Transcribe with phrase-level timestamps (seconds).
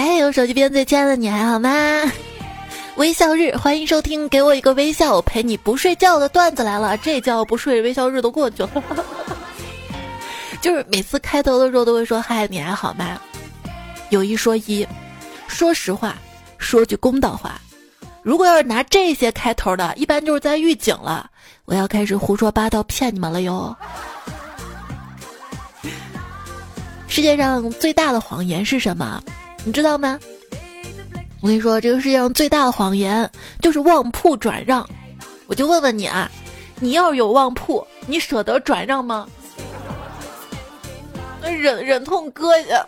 [0.00, 1.70] 还有手机边最亲爱的你还好吗？
[2.96, 6.96] 微笑日，欢迎收听，给我一个微笑，我陪你不睡觉的段子来了。
[6.96, 8.70] 这觉不睡，微笑日都过去了。
[10.62, 13.20] 就是每次开头的时候都会说嗨，你还好吗？
[14.08, 14.86] 有一说一，
[15.46, 16.16] 说实话，
[16.56, 17.60] 说句公道话，
[18.22, 21.28] 如果要是拿这些开头的，一般就是在预警了，
[21.66, 23.76] 我要开始胡说八道骗你们了哟。
[27.06, 29.22] 世界上最大的谎言是什么？
[29.64, 30.18] 你知道吗？
[31.40, 34.88] 我跟你说，这个世界上最大的谎言就是旺铺转让。
[35.46, 36.30] 我就问问你啊，
[36.78, 39.26] 你要是有旺铺，你舍得转让吗？
[41.42, 42.86] 忍忍痛割下。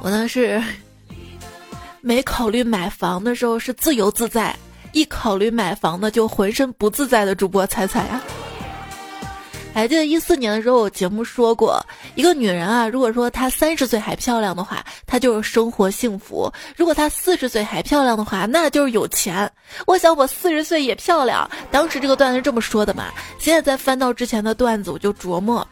[0.00, 0.62] 我呢是
[2.00, 4.56] 没考虑买房的时候是自由自在，
[4.92, 8.22] 一考虑买房呢就浑身不自在的主播彩彩啊。
[9.72, 11.80] 还记得一四年的时候，我节目说过，
[12.14, 19.50] 一个女人啊，如果说她三十岁还漂亮的话，她就是生活幸福；如果她四十岁还漂亮的话，那就是有钱。
[19.86, 23.04] 我想我四十岁也漂亮，当时这个段子是这么说的嘛。
[23.38, 25.66] 现在再翻到之前的段子，我就琢磨，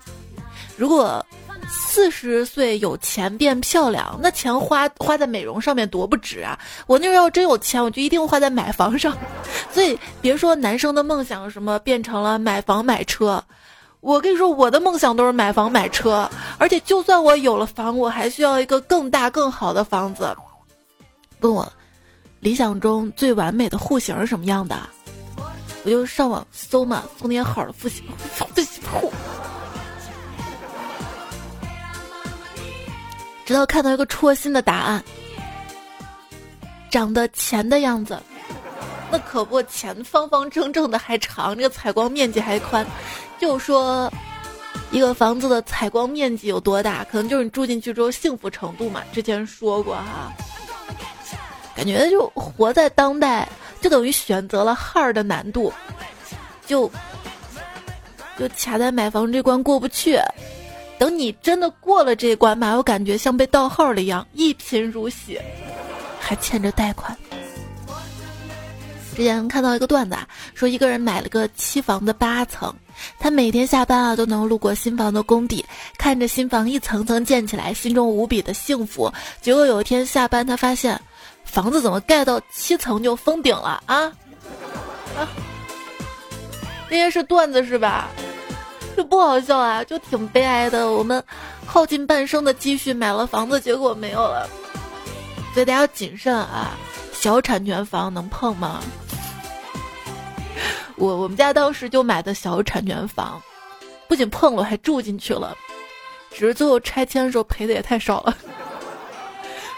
[0.76, 1.24] 如果
[1.69, 6.58] 四十岁有钱变漂亮，那钱花花在美容上面多不值啊！
[6.86, 9.14] 我那时候要真有钱，我就一定花在买房上。
[9.70, 13.42] 所以别说男生的梦想什么变成了买房买车。
[14.00, 20.34] 我跟你说，我的梦想都是买房买车，而且就算我有了房，我还需要一个更大更好的房子。
[21.41, 21.70] 问我
[22.41, 24.78] 理想中最完美的户型是什么样的？
[25.84, 28.04] 我就上网搜嘛，搜那些好的户型
[28.38, 28.82] 户型，
[33.46, 35.02] 直到看到一个戳心的答案：
[36.91, 38.20] 长得钱的样子。
[39.10, 42.86] 那可不，钱方方正正的还长，这个采光面积还宽。
[43.39, 44.12] 就说
[44.91, 49.03] 一个房子的采光面积有多大，可能就是你住进去之后幸福程度嘛。
[49.12, 50.33] 之前说过哈，
[51.77, 53.48] 感觉就活在当代，
[53.81, 55.72] 就等于选择了号的难度，
[56.66, 56.91] 就
[58.38, 60.19] 就卡在买房这关过不去。
[60.98, 65.41] 等你真的过了这关吧，我感觉像被盗号了一样，一贫如洗，
[66.19, 67.16] 还欠着贷款。
[69.15, 72.75] 之前看到一个段子，啊，说一个人买了个期房的八层，
[73.19, 75.64] 他每天下班啊都能路过新房的工地，
[75.97, 79.12] 看着新房一层层建起来，心中无比的幸福。
[79.41, 81.00] 结果有一天下班，他发现
[81.44, 84.12] 房子怎么盖到七层就封顶了啊？
[85.16, 85.28] 啊，
[86.88, 88.09] 那些是段子是吧？
[88.97, 90.91] 这不好笑啊，就挺悲哀的。
[90.91, 91.22] 我们
[91.65, 94.48] 耗尽半生的积蓄买了房子，结果没有了，
[95.54, 96.76] 所以大家要谨慎啊。
[97.12, 98.80] 小产权房能碰吗？
[100.98, 103.41] 我我们家当时就买的小产权房，
[104.09, 105.56] 不仅碰了，还住进去了，
[106.32, 108.36] 只是最后拆迁的时候赔的也太少了。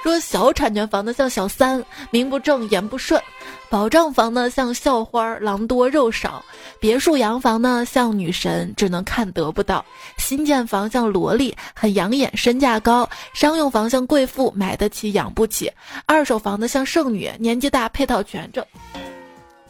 [0.02, 3.20] 说小产权房呢像小三，名不正言不顺；
[3.68, 6.42] 保障房呢像校花，狼多肉少；
[6.80, 9.84] 别墅洋房呢像女神，只能看得不到；
[10.16, 15.68] 新建房像萝莉，很养眼，身价高；商用房像贵妇，买得起养不起；
[16.06, 18.66] 二手房呢像剩女，年纪大，配套全，这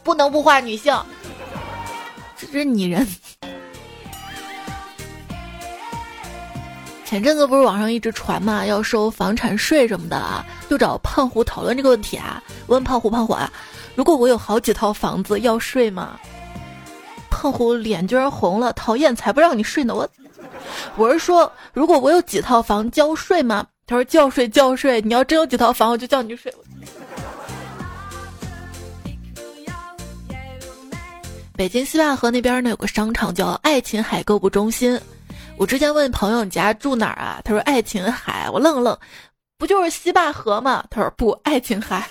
[0.03, 0.95] 不能物化女性。
[2.37, 3.07] 这是拟人。
[7.05, 12.41] 前阵子不是网上一直传嘛，要收房产税什么的啊，就找胖虎讨论这个问题啊。
[12.67, 13.51] 问胖虎，胖虎啊，
[13.95, 16.17] 如果我有好几套房子，要税吗？
[17.29, 19.93] 胖虎脸居然红了，讨厌，才不让你睡呢！
[19.93, 20.09] 我，
[20.95, 23.67] 我是说，如果我有几套房，交税吗？
[23.85, 25.01] 他说交税，交税。
[25.01, 26.53] 你要真有几套房，我就叫你去睡。
[31.55, 34.99] 北京西坝河那边呢，有个商场叫爱琴海购物中心。
[35.57, 37.39] 我之前问朋友你家住哪儿啊？
[37.43, 38.49] 他说爱琴海。
[38.51, 38.97] 我愣了愣，
[39.57, 40.83] 不就是西坝河吗？
[40.89, 42.07] 他说不，爱琴海。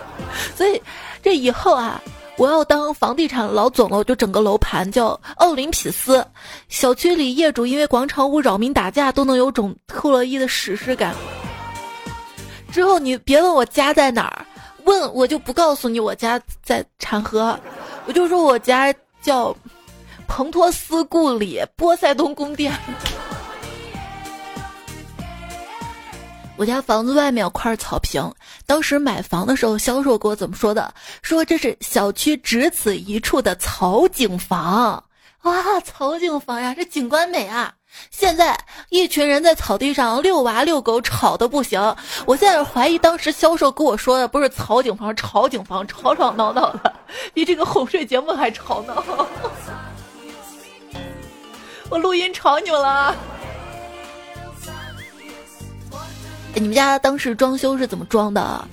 [0.54, 0.82] 所以
[1.22, 2.02] 这以后啊，
[2.36, 6.26] 我要当房地产老总了，我就整个楼盘叫奥林匹斯。
[6.68, 11.14] 小区里业主因为广场舞扰民打架，都能有种特洛伊的史诗感。
[12.70, 14.46] 之后你别问我家在哪儿，
[14.84, 17.58] 问我就不告诉你我家在长河，
[18.06, 19.56] 我就说我家叫。
[20.32, 22.72] 蓬托斯故里，波塞冬宫殿。
[26.56, 28.32] 我家房子外面有块草坪，
[28.64, 30.94] 当时买房的时候，销售给我怎么说的？
[31.20, 35.02] 说这是小区只此一处的草景房。
[35.42, 37.74] 哇，草景房呀，这景观美啊！
[38.10, 38.58] 现在
[38.88, 41.80] 一群人在草地上遛娃遛狗，吵得不行。
[42.26, 46.92] 我现在怀疑当时销售跟我说的不是草景房，吵景房，吵吵闹闹的，
[47.34, 49.04] 比这个哄睡节目还吵闹。
[51.90, 53.14] 我录音吵你们了。
[56.54, 58.68] 你们家当时装修是怎么装的？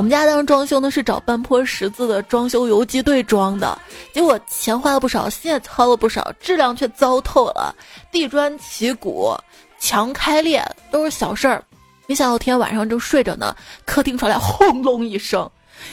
[0.00, 3.78] 我们家当时装修呢是找半坡十字的装修游击队装的，
[4.14, 7.76] 结果钱花了不少，心也操了不少，质量却糟透了，
[8.10, 9.36] 地砖起鼓，
[9.78, 11.62] 墙开裂，都是小事儿。
[12.06, 13.54] 没想到天晚上正睡着呢，
[13.84, 15.46] 客厅传来轰隆一声，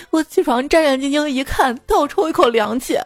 [0.09, 2.97] 我起床战战兢兢一看，倒抽一口凉气，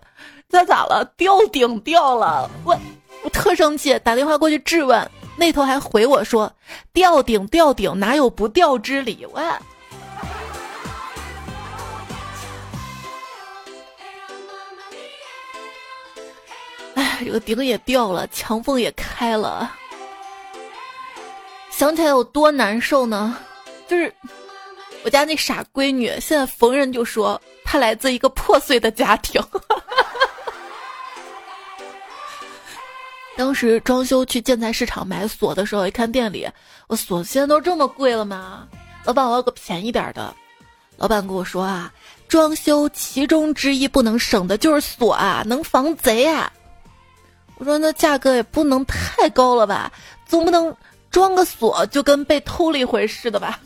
[0.50, 1.04] 这咋了？
[1.18, 2.47] 吊顶掉了！
[2.63, 2.77] 我
[3.24, 6.54] 我特生气，打电话过去质问，那头还回我说
[6.94, 9.42] ：“吊顶吊顶，哪有不掉之理？”我。
[17.23, 19.71] 这个顶也掉了，墙缝也开了，
[21.69, 23.38] 想起来有多难受呢？
[23.88, 24.13] 就是
[25.03, 29.41] 我家那傻闺女，现在逢人就说她来自一个破碎的家庭。
[33.38, 36.47] 当时装修去建材市场买锁的时候，一看店里，
[36.88, 38.68] 我锁现在都这么贵了吗？
[39.03, 40.33] 老板，我要个便宜点的。
[40.97, 41.91] 老板跟我说啊，
[42.27, 46.51] 装修其中之一不能省的就是锁啊，能防贼啊。
[47.61, 49.91] 我说那价格也不能太高了吧，
[50.25, 50.75] 总不能
[51.11, 53.59] 装个锁就跟被偷了一回似的吧？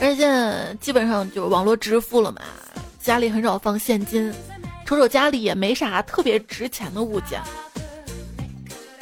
[0.00, 2.40] 而且现在基本上就是网络支付了嘛，
[3.00, 4.32] 家里很少放现金，
[4.86, 7.42] 瞅瞅家里也没啥特别值钱的物件，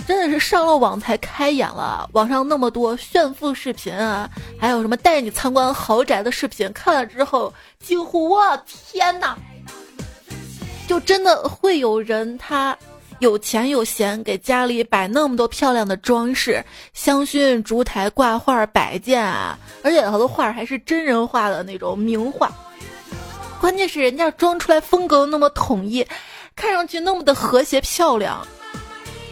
[0.06, 2.08] 真的是上了网才开眼了。
[2.14, 4.26] 网上那么多炫富视频啊，
[4.58, 9.36] 还有什么带你参观豪宅的视频，看了之后惊呼：我天哪！
[10.90, 12.76] 就真的会有人，他
[13.20, 16.64] 有钱有闲，给家里摆那么多漂亮的装饰，
[16.94, 22.50] 香薰、烛台、挂画、摆件啊，而且好多画还是真人画的那种名画。
[23.60, 26.04] 关键是人家装出来风格那么统一，
[26.56, 28.44] 看上去那么的和谐漂亮。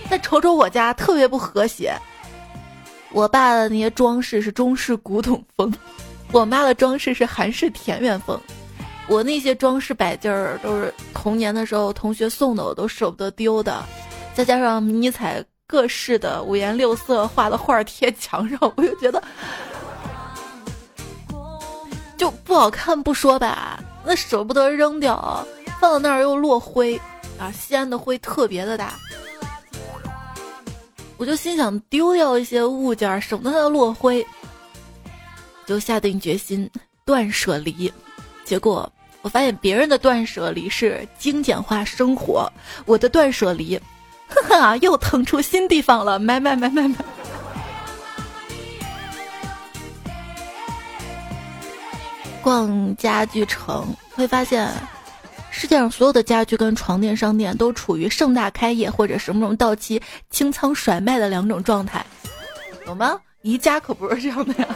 [0.08, 1.92] 再瞅瞅我家，特别不和谐。
[3.10, 5.74] 我爸的那些装饰是中式古董风，
[6.30, 8.40] 我妈的装饰是韩式田园风。
[9.08, 13.82] 我那些装饰摆件儿都是童年的时候同学送的，我都舍不得丢的。
[14.34, 19.22] 再加上迷彩各式的五颜六色画的画贴墙上，我就觉得
[22.16, 25.46] 就不好看不说吧，那舍不得扔掉，
[25.80, 27.00] 放到那儿又落灰
[27.38, 27.50] 啊！
[27.50, 28.94] 西安的灰特别的大，
[31.16, 34.24] 我就心想丢掉一些物件，省得它落灰，
[35.66, 36.70] 就下定决心
[37.04, 37.92] 断舍离，
[38.44, 38.90] 结果。
[39.20, 42.50] 我发现别人的断舍离是精简化生活，
[42.86, 43.76] 我的断舍离，
[44.28, 46.94] 哈哈，又腾出新地方了，买买买买买。
[52.40, 53.84] 逛家具城
[54.14, 54.72] 会发现，
[55.50, 60.00] 世界上所有的家具跟床垫商店都处于盛大开业或者什么什么到期
[60.30, 62.06] 清仓甩卖的两种状态，
[62.86, 63.20] 有吗？
[63.42, 64.68] 宜家可不是这样的呀。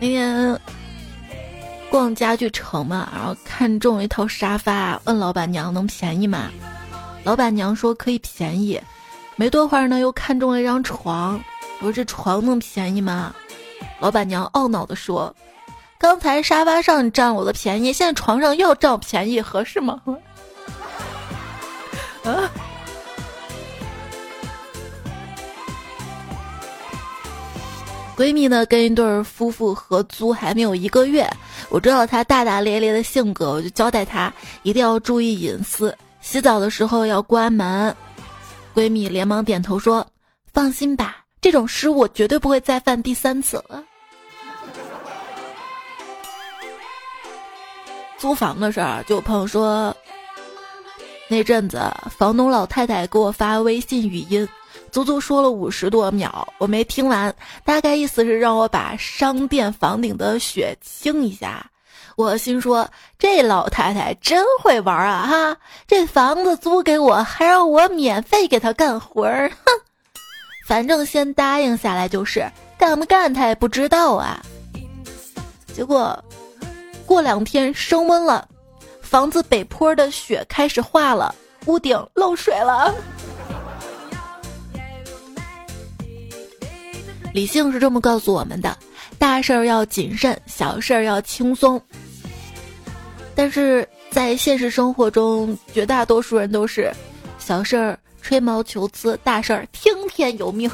[0.00, 0.60] 那天。
[1.90, 6.50] 逛家具城嘛，然后看中一套沙发，问老板娘能便宜吗？
[7.24, 8.80] 老板娘说可以便宜。
[9.36, 11.40] 没多会儿呢，又看中了一张床，
[11.78, 13.34] 我说这床能便宜吗？
[14.00, 15.34] 老板娘懊恼的说
[15.98, 20.00] ：“刚才沙发上占我的便宜，现在床上又要占我便宜，合适吗？”
[22.24, 22.50] 啊！
[28.18, 31.24] 闺蜜呢跟一对夫妇合租还没有一个月。
[31.68, 34.32] 我知道他大大咧咧的性格，我就交代他
[34.64, 37.94] 一定要注意隐私，洗澡的时候要关门。
[38.74, 40.04] 闺蜜连忙点头说
[40.52, 43.84] ：“放心吧，这种失误绝对不会再犯第三次了。”
[48.18, 49.96] 租房的事儿，就有朋友说，
[51.28, 54.48] 那阵子房东老太太给我发微信语音，
[54.90, 61.64] 足足说了五十多秒，我没听完，大概意思是让我把商店房顶的雪清一下。
[62.16, 65.24] 我心说，这老太太真会玩啊！
[65.28, 69.72] 哈，这房子租给我，还让我免费给她干活儿，哼！
[70.66, 72.44] 反正先答应下来就是，
[72.76, 74.42] 干不干她也不知道啊。
[75.72, 76.20] 结果
[77.06, 78.48] 过两天升温了，
[79.00, 81.32] 房子北坡的雪开始化了，
[81.66, 82.92] 屋顶漏水了。
[87.38, 88.76] 理性是这么告诉我们的：
[89.16, 91.80] 大事儿要谨慎，小事儿要轻松。
[93.32, 96.92] 但是在现实生活中，绝大多数人都是
[97.38, 100.68] 小事儿吹毛求疵，大事儿听天由命。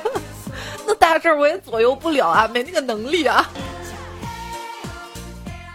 [0.86, 3.46] 那大事儿我也左右不了啊，没那个能力啊。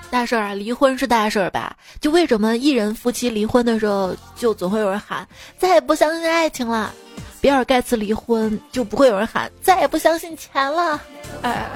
[0.10, 1.78] 大事儿啊，离婚是大事儿吧？
[2.02, 5.28] 就为什么艺人夫妻离婚的时候，就总会有人喊
[5.60, 6.92] 再也不相信爱情了？
[7.46, 11.00] 比尔盖茨离婚，就不会有人喊再也不相信钱了。
[11.44, 11.70] 哎，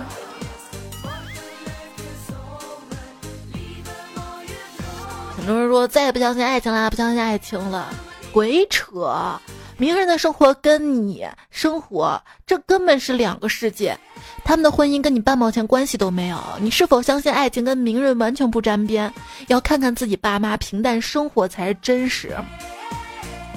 [5.37, 7.87] 很多人说再也不相信爱情啦，不相信爱情了，
[8.31, 9.39] 鬼扯！
[9.77, 13.95] 名人的生活跟你生活，这根本是两个世界。
[14.43, 16.39] 他们的婚姻跟你半毛钱关系都没有。
[16.59, 19.13] 你是否相信爱情跟名人完全不沾边？
[19.49, 22.35] 要看看自己爸妈平淡生活才是真实。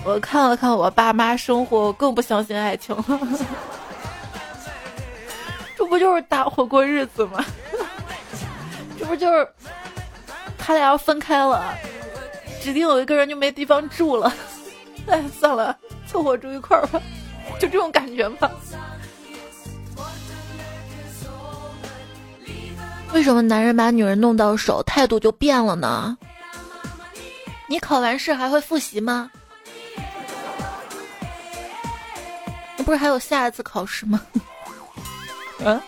[0.05, 3.05] 我看了看我爸妈生活，我更不相信爱情了。
[5.77, 7.45] 这不就是搭伙过日子吗？
[8.99, 9.49] 这不就是
[10.59, 11.75] 他俩要分开了，
[12.61, 14.33] 指定有一个人就没地方住了。
[15.07, 17.01] 哎，算了，凑合住一块儿吧，
[17.59, 18.51] 就这种感觉吧。
[23.13, 26.17] 为什么男人把女人弄到手，态度就变了呢？
[27.69, 29.31] 你考完试还会复习吗？
[32.83, 34.21] 不是还有下一次考试吗？
[35.61, 35.81] 嗯，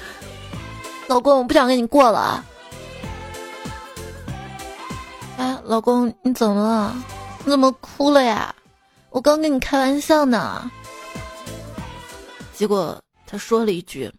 [1.08, 2.44] 老公，我不想跟你过了。
[5.38, 6.94] 哎，老公，你怎么了？
[7.44, 8.54] 你怎么哭了呀？
[9.10, 10.70] 我刚跟你开玩笑呢。
[12.54, 14.12] 结果他说了一句：“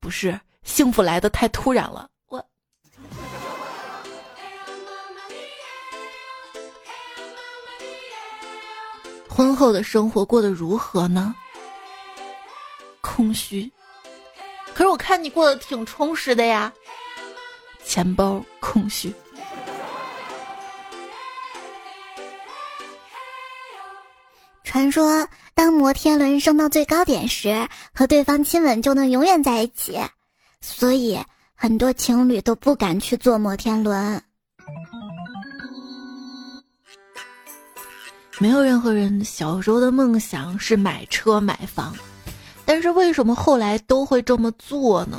[0.00, 2.08] 不是。”幸福来的太突然了，
[9.36, 11.34] 婚后的生活过得如何呢？
[13.02, 13.70] 空虚。
[14.72, 16.72] 可是我看你过得挺充实的呀。
[17.84, 19.12] 钱包空虚。
[24.64, 30.00] 传说，当摩天轮升到最高点时，和对方亲吻就能永远在一起。
[30.62, 31.18] 所以
[31.54, 34.22] 很多情侣都不敢去坐摩天轮。
[38.38, 41.94] 没有任何人小时候的梦想是买车买房，
[42.64, 45.18] 但是为什么后来都会这么做呢？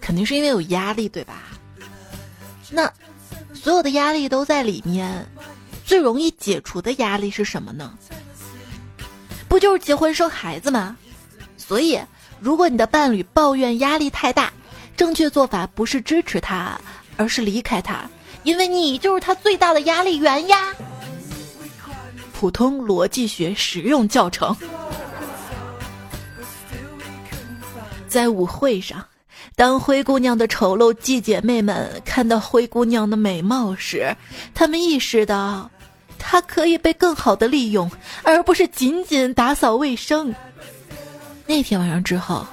[0.00, 1.42] 肯定是因为有压力，对吧？
[2.70, 2.90] 那
[3.52, 5.26] 所有的压力都在里面，
[5.84, 7.96] 最容易解除的压力是什么呢？
[9.48, 10.96] 不就是结婚生孩子吗？
[11.56, 12.00] 所以。
[12.40, 14.52] 如果你的伴侣抱怨压力太大，
[14.96, 16.76] 正确做法不是支持他，
[17.16, 18.04] 而是离开他，
[18.42, 20.74] 因为你就是他最大的压力源呀。
[22.42, 24.56] 普通逻辑学实用教程，
[28.08, 29.06] 在舞会上，
[29.54, 34.12] 当灰姑娘的丑陋继姐妹们看到灰姑娘的美貌时，
[34.52, 35.70] 她们意识到，
[36.18, 37.88] 她可以被更好的利用，
[38.24, 40.34] 而不是仅仅打扫卫生。
[41.46, 42.44] 那天晚上之后，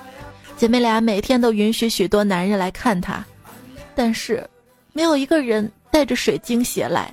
[0.56, 3.26] 姐妹俩每天都允许许多男人来看她，
[3.96, 4.48] 但是
[4.94, 7.12] 没有一个人带着水晶鞋来，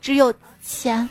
[0.00, 0.32] 只有
[0.64, 1.08] 钱。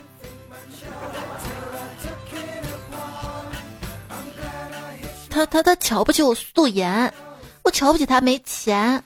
[5.35, 7.13] 他他他瞧不起我素颜，
[7.61, 9.03] 我瞧不起他没钱。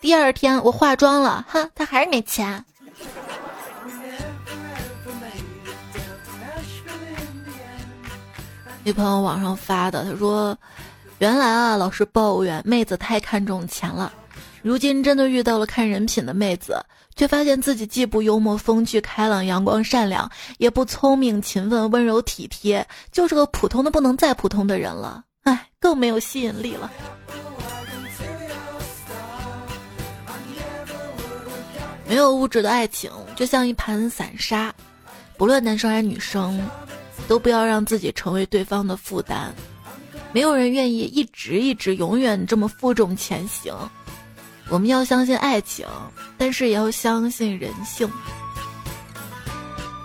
[0.00, 2.64] 第二天我化妆了，哈，他还是没钱。
[8.84, 10.56] 女朋友网上发的，他说
[11.18, 14.12] ：“原来啊，老是抱怨妹子太看重钱了，
[14.62, 16.80] 如今真的遇到了看人品的妹子，
[17.16, 25.24] 却发现自己既不幽默风趣、开朗、阳光、善良，也不聪明、勤奋、温柔体贴，就是个普通的不能再普通的人了。
[25.44, 26.90] 哎，更没有吸引力了。
[32.06, 34.72] 没有物质的爱情，就像一盘散沙，
[35.36, 36.60] 不论男生还是女生。”
[37.28, 39.52] 都不要让自己成为对方的负担，
[40.32, 43.72] 没有人愿意一直一直永远这么负重前行。
[44.68, 45.86] 我们要相信爱情，
[46.36, 48.10] 但是也要相信人性。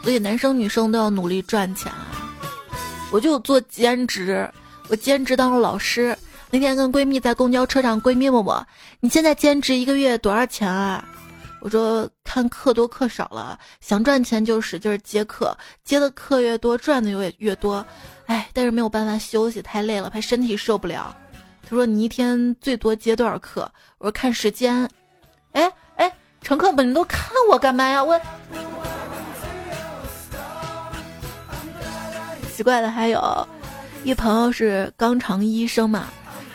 [0.03, 2.29] 所以男生女生都要努力赚钱啊！
[3.11, 4.47] 我就做兼职，
[4.89, 6.17] 我兼职当了老师。
[6.51, 8.65] 那天跟闺蜜在公交车上，闺蜜问我
[9.01, 11.03] ：“你现在兼职一个月多少钱啊？”
[11.59, 17.83] 我说看课多课少了，想赚钱就使劲接课，接的课越多，赚的越越多。
[18.27, 21.15] 哎，但是没有办法休息，太累了，怕身体受不了。
[21.67, 23.69] 他说你一天最多接多少课？
[23.97, 24.87] 我说看时间。
[25.53, 28.03] 哎哎，乘客们，你都看我干嘛呀？
[28.03, 28.21] 我
[32.55, 33.47] 奇怪的还有，
[34.05, 36.05] 一朋友是肛肠医生嘛，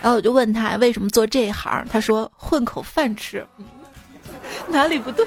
[0.00, 3.44] 然后我就问他为什么做这一行，他说混口饭吃。
[4.68, 5.26] 哪里不对？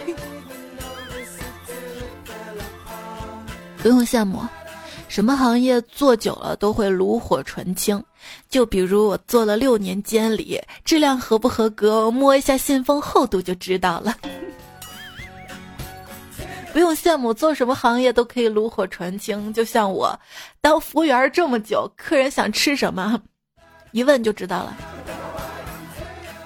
[3.77, 4.42] 不用羡慕，
[5.10, 8.01] 什么行业做久了都会炉火纯青。
[8.50, 14.15] 就比如我做了六年监理，质量合不合格，摸一下信封厚度就知道了。
[16.74, 19.53] 不用羡慕，做什么行业都可以炉火纯青。
[19.53, 20.20] 就像我
[20.60, 23.22] 当服务员这么久，客人想吃什么，
[23.94, 24.75] 一问就知道了。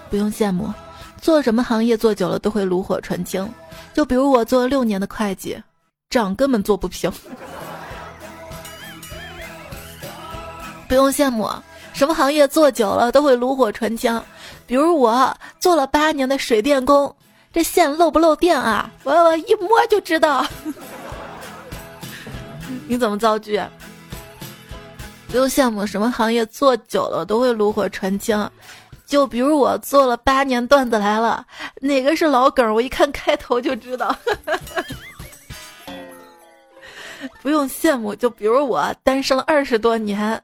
[0.09, 0.69] 不用羡慕，
[1.21, 3.49] 做什么行业做久了都会炉火纯青。
[3.93, 5.57] 就比如我做了六年的会计，
[6.09, 7.09] 账根本做不平。
[10.89, 11.49] 不用羡慕，
[11.93, 14.21] 什么行业做久了都会炉火纯青。
[14.65, 17.15] 比如我做了八年的水电工。
[17.53, 18.89] 这线漏不漏电啊？
[19.03, 20.45] 我我一摸就知道。
[22.87, 23.61] 你怎么造句？
[25.29, 28.49] 不用羡慕，什么行业做久了都会炉火纯青。
[29.05, 31.45] 就比如我做了八年段子来了，
[31.81, 32.73] 哪个是老梗？
[32.73, 34.15] 我一看开头就知道。
[37.41, 40.41] 不用羡慕，就比如我单身了二十多年，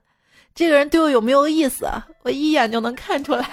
[0.55, 1.87] 这个人对我有没有意思？
[2.23, 3.47] 我一眼就能看出来。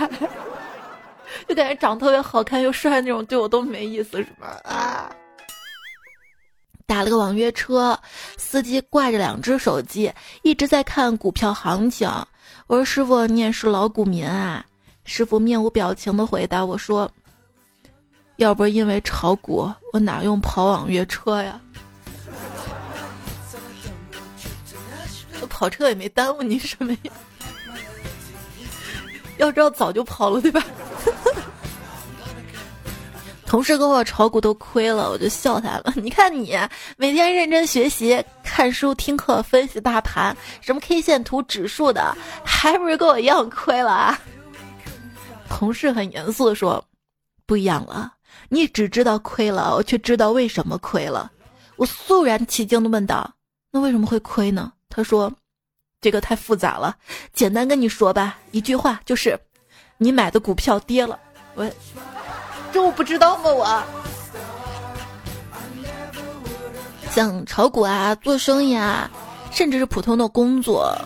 [1.48, 4.60] 就感觉长得特别好看又帅那种，对我都没意思，是吧？
[4.64, 5.10] 啊！
[6.86, 7.96] 打了个网约车，
[8.36, 12.10] 司机挂着两只手机，一直在看股票行情。
[12.66, 14.64] 我说：“师傅，你也是老股民啊？”
[15.06, 17.10] 师傅面无表情的回答我说
[18.36, 21.60] ：“要不是因为炒股，我哪用跑网约车呀？
[25.48, 27.12] 跑车也没耽误你什么呀？
[29.38, 30.60] 要知道早就跑了，对吧？”
[33.50, 35.92] 同事跟我炒股都亏了，我就笑他了。
[36.00, 36.56] 你看你
[36.96, 44.16] 每天认真学习、看书、听课、分析大盘，什么 K 线图、指数的，还不是跟我一样亏了啊？
[45.48, 46.84] 同事很严肃的说
[47.44, 48.12] ：“不一样了，
[48.50, 51.28] 你只知道亏了，我却知道为什么亏了。”
[51.74, 53.28] 我肃然起敬的问道
[53.72, 55.28] ：“那为什么会亏呢？”他说
[56.00, 56.96] ：“这个太复杂了，
[57.32, 59.36] 简单跟你说吧，一句话就是，
[59.98, 61.18] 你买的股票跌了。”
[61.56, 61.68] 我。
[62.72, 63.42] 这我不知道吗？
[63.52, 63.84] 我
[67.10, 69.10] 像炒股啊、做生意啊，
[69.50, 70.96] 甚至是普通的工作，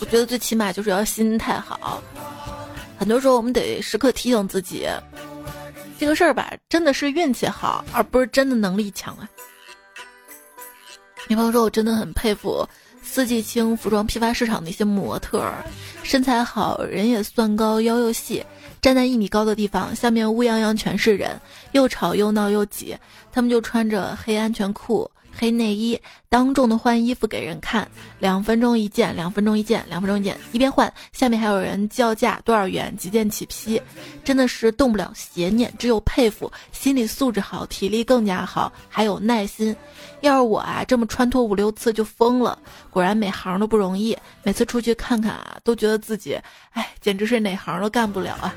[0.00, 2.02] 我觉得最起码就是要心态好。
[2.98, 4.86] 很多时候我们得时刻提醒自己，
[5.98, 9.26] 这个事儿吧，真的是运气好，而不是真的能力强啊。
[11.28, 12.68] 女朋友说，我真的很佩服
[13.02, 15.50] 四季青服装批发市场那些模特，
[16.02, 18.44] 身材好，人也算高，腰又细。
[18.82, 21.40] 站在一米高的地方，下面乌泱泱全是人，
[21.70, 22.96] 又吵又闹又挤。
[23.30, 33.80] 他们就穿着黑安全裤、黑内衣，当众的换衣服给人看，两分钟一件，两分钟一件，两分钟一件，一边换，下面还有人叫价多少元，几件起批，
[34.22, 36.50] 真的是动不了邪念，只有佩服。
[36.70, 39.74] 心理素质好，体力更加好，还有耐心。
[40.20, 42.58] 要是我啊，这么穿脱五六次就疯了。
[42.90, 46.38] 果然每行都不容易，每次出去看看啊，都觉得自己，
[46.72, 48.54] 哎，简直是哪行都干不了啊。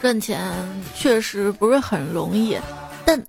[0.00, 0.52] 赚钱
[0.94, 2.58] 确实不是很容易，
[3.04, 3.22] 但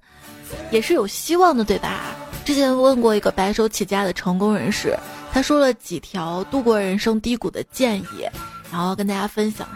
[0.72, 2.16] 也是有希望的，对吧？
[2.46, 4.98] 之前问过一个白手起家的成功人士，
[5.32, 8.28] 他说了几条度过人生低谷的建议，
[8.72, 9.68] 然后跟大家分享。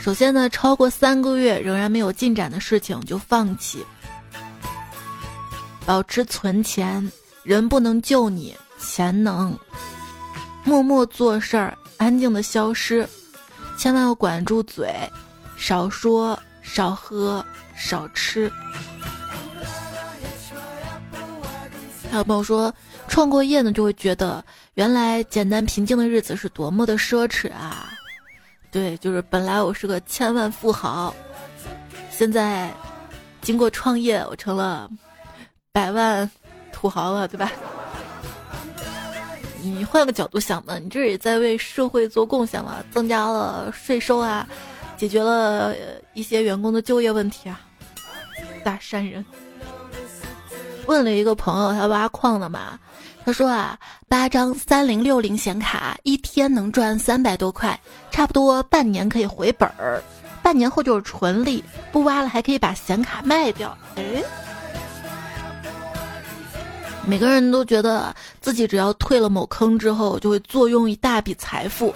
[0.00, 3.84] 首先呢，超过三个月仍然没有进展的事情就放弃，
[5.84, 7.10] 保持存钱，
[7.42, 9.58] 人不能救你，钱能。
[10.64, 13.08] 默默做事儿，安静的消失，
[13.76, 14.92] 千万要管住嘴，
[15.58, 17.44] 少说，少喝，
[17.76, 18.50] 少吃。
[22.10, 22.72] 还有朋友说，
[23.06, 24.42] 创过业呢，就会觉得
[24.74, 27.92] 原来简单平静的日子是多么的奢侈啊。
[28.70, 31.14] 对，就是本来我是个千万富豪，
[32.10, 32.72] 现在
[33.42, 34.88] 经过创业，我成了
[35.72, 36.30] 百万
[36.72, 37.50] 土豪了，对吧？
[39.60, 44.48] 你换个角度想呢，你这也在为社会做贡献了，增加了税收啊，
[44.98, 45.74] 解决了
[46.12, 47.60] 一些员工的就业问题啊，
[48.64, 49.24] 大善人。
[50.86, 52.78] 问了一个朋友，他挖矿的嘛。
[53.24, 57.78] 他说啊，八张三零六零显卡一天能赚三百多块，
[58.10, 60.02] 差不多半年可以回本儿，
[60.42, 63.76] 半年后就是纯利，不挖了还可以把显卡卖掉。
[63.96, 64.02] 哎，
[67.06, 71.94] 每个人都觉得自己只要退了某坑之后就会坐拥一大笔财富，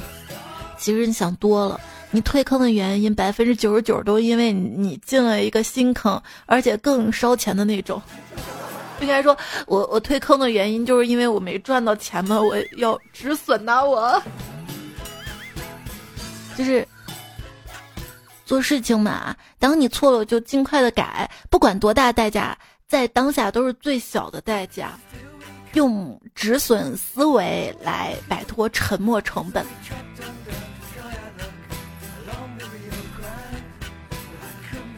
[0.83, 8.03] 其实你想多了，你退坑的原因百分之九十九都因为你进了一个新坑，而且更烧钱的那种。
[9.01, 9.37] 应该说，
[9.69, 14.21] 我我退坑的原因就是因为我没赚到钱嘛，我要止损呐，我
[16.57, 16.85] 就是
[18.45, 24.99] 做事情嘛，当你错了就尽快的改，不管多大代价，在当下都是最小的代价，
[25.75, 29.65] 用止损思维来摆脱沉没成本。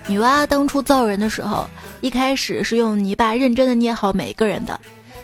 [0.07, 1.67] 女娲当初造人的时候，
[2.03, 4.79] 一开始是用泥巴认真的捏好每一个人的，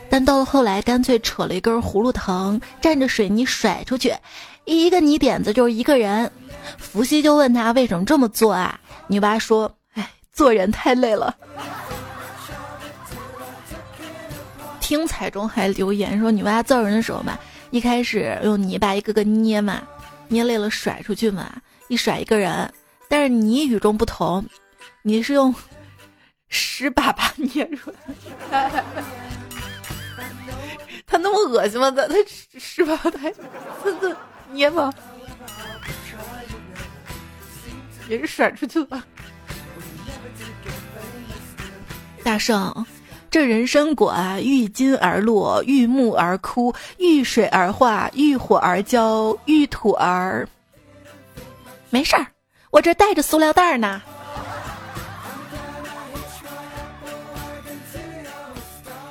[0.08, 4.14] 但到了后来，干脆扯了一根葫芦藤，蘸着水泥甩出去，
[4.64, 6.30] 一个泥点子就是一个人。
[6.78, 8.80] 伏羲就问他为什么这么做啊？
[9.06, 11.34] 女娲说：“哎，做人太累了。”
[14.80, 17.38] 听彩中还留言说，女娲造人的时候嘛，
[17.70, 19.82] 一开始用泥巴一个个捏嘛，
[20.28, 21.52] 捏累了甩出去嘛，
[21.88, 22.72] 一甩一个人。
[23.08, 24.44] 但是你与众不同，
[25.02, 25.54] 你是用
[26.48, 28.84] 屎粑粑 捏出来。
[31.06, 31.90] 他那么恶心吗？
[31.90, 33.34] 他他屎粑粑
[33.82, 34.16] 真的
[34.52, 34.92] 捏吗？
[38.08, 39.04] 也是甩出去了。
[42.22, 42.86] 大圣，
[43.30, 50.46] 这人参果啊，遇金而落，遇木而枯，遇水而化，遇火而焦，遇土而……
[51.88, 52.26] 没事儿，
[52.70, 54.02] 我这带着塑料袋呢。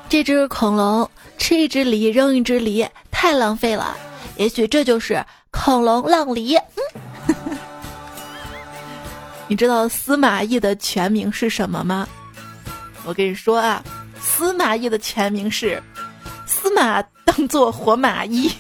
[0.10, 3.96] 这只恐龙吃一只梨，扔一只梨，太浪费了。
[4.38, 6.58] 也许这就是恐龙浪梨。
[9.48, 12.08] 你知道司马懿的全名是什么吗？
[13.06, 13.84] 我跟你说啊，
[14.20, 15.82] 司马懿的全名是
[16.48, 18.52] 司马当做活马医。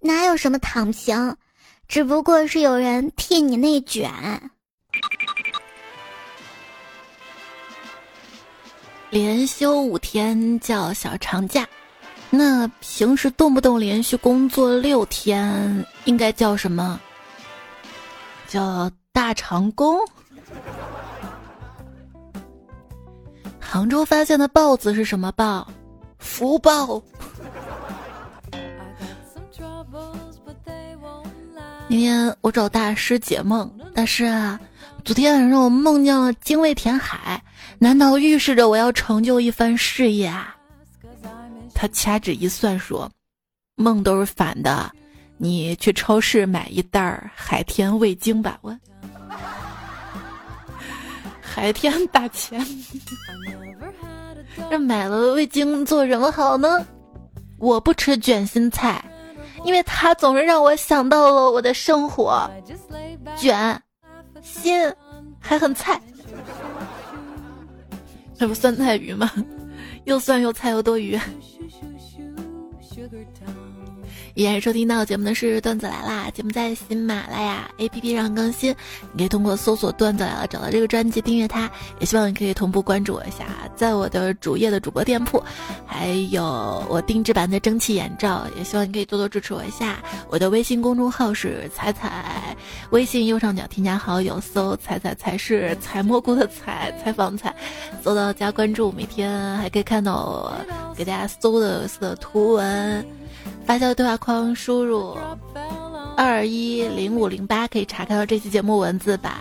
[0.00, 1.36] 哪有什么躺平，
[1.88, 4.50] 只不过是有人替你内卷。
[9.10, 11.66] 连休五天叫小长假，
[12.28, 17.00] 那平时动不动连续工作六天，应该叫什么？
[18.48, 19.98] 叫大长工。
[23.60, 25.66] 杭州发现的豹子是什么豹？
[26.18, 27.02] 福豹。
[31.88, 34.58] 今天我找大师解梦，大师啊，
[35.04, 37.40] 昨天晚上我梦见了精卫填海，
[37.78, 40.56] 难道预示着我要成就一番事业啊？
[41.74, 43.10] 他掐指一算说，
[43.74, 44.90] 梦都是反的。
[45.38, 48.74] 你去超市买一袋儿海天味精吧，我
[51.40, 52.64] 海天大钱，
[54.70, 56.86] 这买了味精做什么好呢？
[57.58, 59.04] 我不吃卷心菜，
[59.64, 62.50] 因为它总是让我想到了我的生活，
[63.36, 63.82] 卷
[64.42, 64.90] 心
[65.38, 66.00] 还很菜，
[68.38, 69.30] 那不酸菜鱼吗？
[70.04, 71.18] 又酸又菜又多余。
[74.36, 78.70] 依然收听到节目的是段子来啦，节目在喜马拉雅 APP 上更新，
[79.12, 81.70] 你可以通过搜索“段子来了”找到这个专辑订阅它，
[82.00, 85.42] 也希望你可以同步关注我一下，在我的主页的主播店铺，
[85.86, 90.04] 还有我定制版的蒸汽眼罩，也希望你可以多多支持我一下。
[90.28, 92.54] 我的微信公众号是彩彩，
[92.90, 97.56] 微信右上角添加好友，搜“彩彩才是采蘑菇的采，采访采”，
[98.04, 103.02] 搜到加关注，每天还可以看到我给大家搜的的图文。
[103.64, 105.16] 发酵对话框输入
[106.16, 109.34] 二一零五零八，可以查看到这期节目文字版。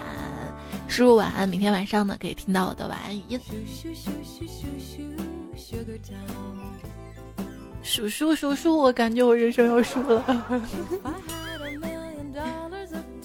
[0.87, 3.39] 输入晚安，明天晚上呢可以听到我的晚安语音。
[7.81, 10.23] 数数数数，我感觉我人生要输了。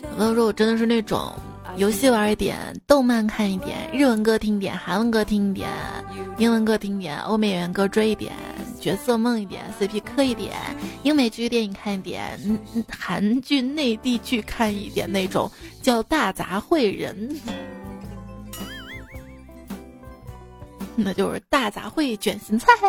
[0.03, 1.33] 有朋友说我真的是那种
[1.77, 5.69] 游戏玩一点，动漫看一点，日文歌听一点，韩文歌听一点，
[6.39, 8.33] 英文歌听一点，欧美演员歌追一点。
[8.81, 10.57] 角色梦一点，CP 磕一点，
[11.03, 12.39] 英美剧电影看一点，
[12.89, 15.51] 韩剧内地剧看一点，那种
[15.83, 17.39] 叫大杂烩人，
[20.97, 22.69] 那就是大杂烩卷心菜。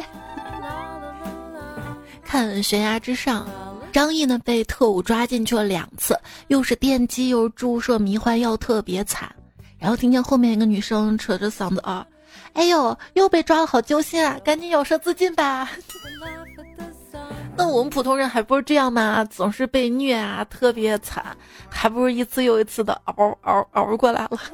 [2.24, 3.46] 看悬崖之上，
[3.92, 9.30] 张译呢被特务抓进去了两次，又是电击又是注射迷幻药，特别惨。
[9.78, 12.06] 然后听见后面一个女生扯着嗓子啊。
[12.54, 14.38] 哎呦，又被抓了，好揪心啊！
[14.44, 15.70] 赶紧咬舌自尽吧。
[17.58, 19.24] 那我们普通人还不是这样吗？
[19.26, 21.36] 总是被虐啊，特别惨，
[21.70, 24.38] 还不如一次又一次的熬熬熬过来了。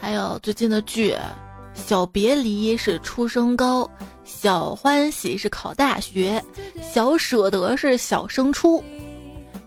[0.00, 1.12] 还有最近的剧，
[1.74, 3.84] 《小别离》是初升高，
[4.24, 6.42] 《小欢喜》是考大学，
[6.82, 8.84] 《小舍得》是小升初。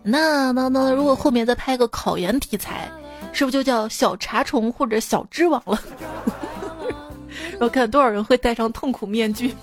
[0.04, 2.90] 那那那，如果后面再拍个考研题材？
[3.38, 5.80] 是不是就叫小茶虫或者小知网了？
[7.62, 9.54] 我看多少人会戴上痛苦面具。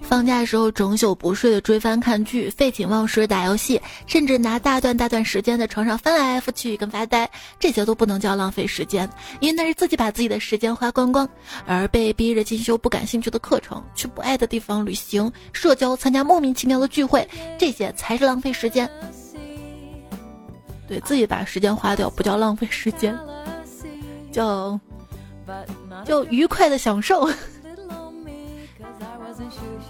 [0.00, 11.28] 放假的时候整宿不睡的追番看剧，废寝忘食打游戏，甚至拿大段大段时间在床上翻来覆去跟发呆，这些都不能叫浪费时间，因为那是自己把自己的时间花光光。
[11.66, 17.24] 而被逼着进修不感兴趣的课程，去不爱的地方旅行、社交、参加莫名其妙的聚会，
[17.56, 18.90] 这些才是浪费时间。
[20.90, 23.16] 对自己把时间花掉，不叫浪费时间，
[24.32, 24.78] 叫
[26.04, 27.30] 叫愉快的享受。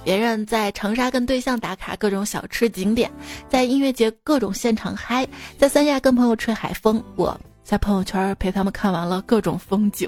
[0.04, 3.10] 别人在长沙跟对象打卡各种小吃景点，
[3.48, 7.34] 在音乐节各种现场嗨，在三亚跟朋友吹海风，我
[7.64, 10.06] 在朋友圈陪他们看完了各种风景，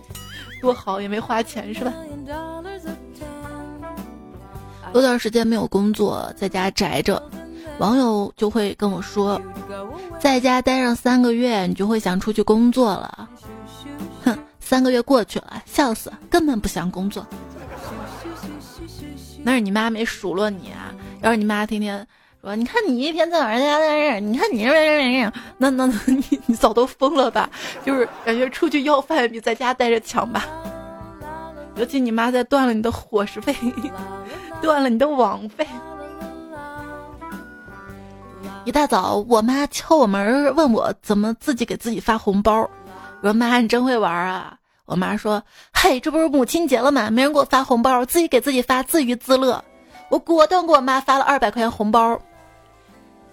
[0.62, 1.92] 多好也没花钱是吧？
[4.94, 7.22] 有段时间没有工作，在家宅着，
[7.82, 9.42] 网友就会跟我说，
[10.20, 13.28] 在家待上三个月，你就会想出去工作了。
[14.24, 17.26] 哼，三个月过去了，笑死，根本不想工作。
[19.42, 20.94] 那是你妈没数落你啊！
[21.22, 22.06] 要是你妈天天
[22.40, 27.50] 说，你看你一天在晚上在这，你看你这这那那你你早都疯了吧？
[27.84, 30.46] 就是感觉出去要饭比在家待着强吧。
[31.74, 33.52] 尤其你妈在断了你的伙食费，
[34.62, 35.66] 断了你的网费。
[38.64, 42.60] 一大早，我妈敲我门，问我怎么自己给自己发红包。
[43.20, 44.56] 我说妈，你真会玩啊！
[44.84, 45.42] 我妈说
[45.74, 47.10] ：“嘿，这不是母亲节了吗？
[47.10, 49.64] 没人给我发红包，自己给自己发，自娱自乐。”
[50.10, 52.20] 我果断给我妈发了二百块钱红包。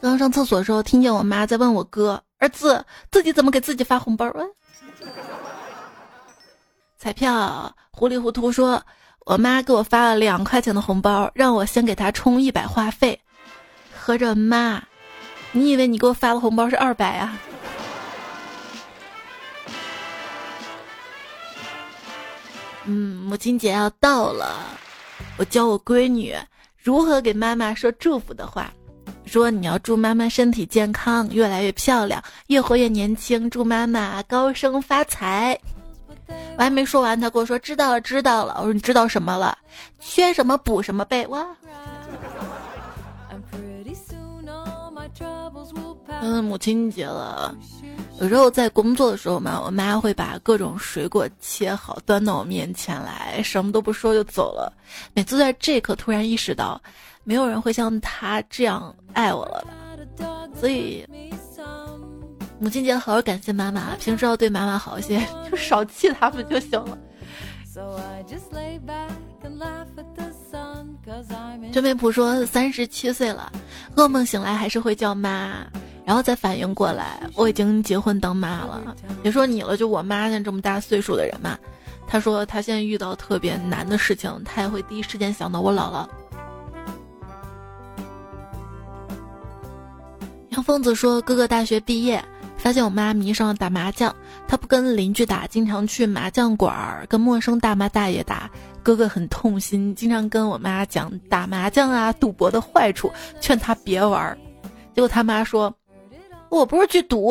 [0.01, 4.41] 刚上厕所的时候，听见我妈在问我哥：“儿子，自己怎么给自己发红包啊？”
[6.97, 8.81] 彩票糊里糊涂说
[9.27, 13.19] ：“我妈给我发了两块钱的红包，让我先给她充一百话费。”
[13.99, 14.81] 合着妈，
[15.51, 17.37] 你以为你给我发的红包是二百啊？
[22.85, 24.55] 嗯，母亲节要到了，
[25.37, 26.35] 我教我闺女
[26.77, 28.71] 如何给妈妈说祝福的话，
[29.25, 35.59] 说你要祝妈妈身体健康，越来越漂亮，越活越年轻，祝妈妈高升发财。
[36.57, 38.55] 我还没说完，他跟我说知道了，知道了。
[38.59, 39.57] 我说你知道什么了？
[39.99, 41.27] 缺什么补什么呗。
[41.27, 41.45] 哇！
[46.21, 47.55] 嗯，母亲节了。
[48.19, 54.73] 有时候在工作的时候嘛，我妈会把各种水果切好端到我面前来，什么都不说就走了。
[55.13, 56.81] 每次在这一刻突然意识到，
[57.23, 59.65] 没有人会像她这样爱我了。
[60.59, 61.07] 所以
[62.59, 66.97] 母亲节好好感谢妈妈，平时要对妈妈好一些， 就少气他们就行了。
[71.71, 73.49] 真美普说三十七岁了，
[73.95, 75.65] 噩梦醒来还是会叫妈。
[76.09, 78.95] 然后再反应过来，我已经结婚当妈了。
[79.21, 81.55] 别说你了，就我妈现在这么大岁数的人嘛，
[82.07, 86.07] 她说她现在遇到特别难的事情，她也会第一时间想到我姥姥。
[90.49, 92.25] 杨疯子说，哥哥大学毕业，
[92.57, 94.11] 发现我妈迷上了打麻将，
[94.47, 98.49] 她不跟邻居打，经常去麻将馆儿跟陌生大妈大爷打。
[98.81, 104.35] 哥哥很痛心，经常跟我妈讲打麻将啊、赌博的坏处，劝她别玩儿。
[104.95, 105.71] 结果他妈说。
[106.49, 107.27] 我不是去赌，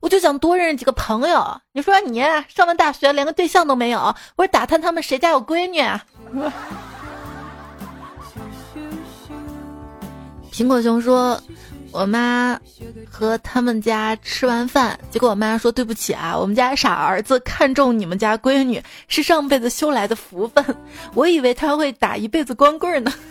[0.00, 1.60] 我就想多认识几个朋友。
[1.72, 5.82] 你说你上完大学连个对象都没有，我是打探他们谁家有闺女。
[10.52, 11.40] 苹果熊说，
[11.90, 12.56] 我妈
[13.10, 20.64] 和他们家吃完饭，结果我妈说对不起啊，我们家傻儿子看中你们家闺女是上辈子修来的福分，
[21.14, 23.12] 我以为他会打一辈子光棍呢。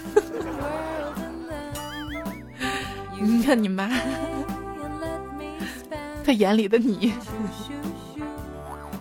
[3.21, 3.89] 你看你妈。
[6.23, 7.13] 他眼里的你，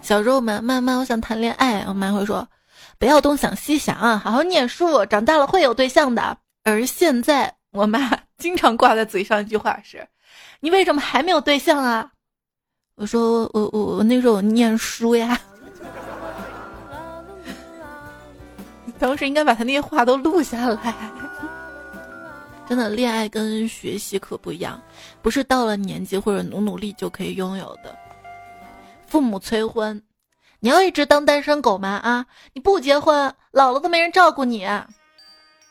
[0.03, 1.85] 小肉们，妈妈，我想谈恋爱。
[1.87, 2.47] 我妈会说，
[2.99, 6.37] 不要东想西想啊，好好念书，长大了会有对象的。
[6.65, 10.07] 而现在，我妈 经常挂在嘴上一句话是
[10.61, 12.11] ：“你为什么还没有对象啊？”
[12.97, 15.39] 我说：“我我我那时候我念书呀。
[18.99, 20.95] ”当时应该把他那些话都录下来。
[22.66, 24.81] 真的，恋爱跟学习可不一样，
[25.20, 27.94] 不是到了年纪或者努努力就可以拥有的。
[29.07, 30.03] 父母催婚，
[30.61, 31.88] 你要一直当单身狗吗？
[32.03, 34.64] 啊，你不结婚，老了都没人照顾你。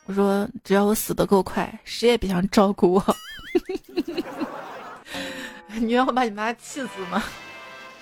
[0.05, 3.15] 我说，只要我死的够快，谁也别想照顾我。
[5.79, 7.23] 你要把你妈气死吗？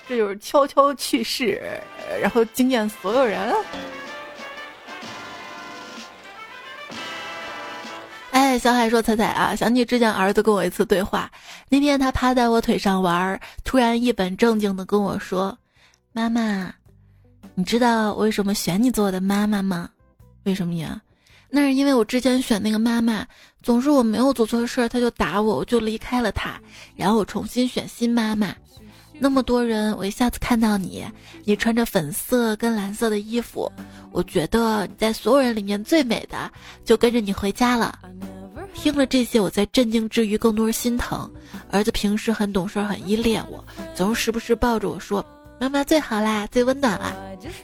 [0.08, 1.62] 这就是悄悄去世，
[2.20, 3.54] 然后惊艳所有人。
[8.30, 11.30] 哎，小海说：“彩彩啊，想起之前儿子跟我一次对话。
[11.68, 15.56] 那天他趴在我腿上玩，突然一本正经的跟我说
[16.12, 16.72] ：‘妈妈，
[17.54, 19.90] 你知道我为什么选你做我的妈妈吗？
[20.44, 21.00] 为什么呀？
[21.48, 23.26] 那是因为我之前选那个妈妈，
[23.62, 26.60] 总是我没有做错事儿，他就打我，我就离开了他，
[26.94, 28.54] 然后我重新选新妈妈。
[29.22, 31.04] 那么多人，我一下子看到你，
[31.44, 33.70] 你穿着粉色跟蓝色的衣服，
[34.12, 36.50] 我觉得你在所有人里面最美的，
[36.86, 37.98] 就跟着你回家了。
[38.72, 41.30] 听了这些，我在震惊之余，更多是心疼。
[41.70, 43.62] 儿子平时很懂事，很依恋我，
[43.94, 45.22] 总是时不时抱着我说
[45.60, 47.14] ：“妈妈最好啦，最温暖啦。”